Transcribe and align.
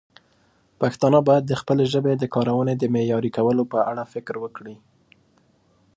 پښتانه 0.81 1.19
باید 1.27 1.43
د 1.47 1.53
خپلې 1.61 1.85
ژبې 1.93 2.13
د 2.17 2.23
کارونې 2.35 2.73
د 2.77 2.83
معیاري 2.93 3.31
کولو 3.37 3.63
په 3.71 3.79
اړه 3.91 4.03
فکر 4.13 4.35
وکړي. 4.43 4.75